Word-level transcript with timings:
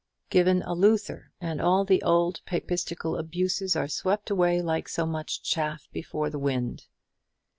Given 0.31 0.63
a 0.63 0.73
Luther, 0.73 1.31
and 1.39 1.61
all 1.61 1.85
the 1.85 2.01
old 2.01 2.41
papistical 2.47 3.17
abuses 3.17 3.75
are 3.75 3.87
swept 3.87 4.31
away 4.31 4.59
like 4.59 4.89
so 4.89 5.05
much 5.05 5.43
chaff 5.43 5.87
before 5.93 6.31
the 6.31 6.39
wind. 6.39 6.87